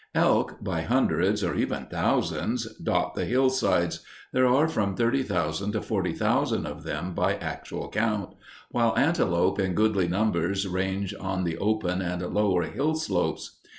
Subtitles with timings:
[0.15, 3.99] Elk by hundreds, or even thousands, dot the hillsides,
[4.33, 8.33] there are from 30,000 to 40,000 of them by actual count,
[8.71, 13.59] while antelope in goodly numbers range on the open and lower hill slopes.